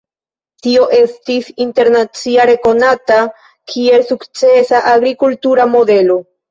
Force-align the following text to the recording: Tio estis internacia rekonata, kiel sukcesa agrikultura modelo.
Tio 0.67 0.87
estis 0.99 1.51
internacia 1.67 2.49
rekonata, 2.53 3.21
kiel 3.75 4.11
sukcesa 4.13 4.85
agrikultura 4.99 5.75
modelo. 5.79 6.23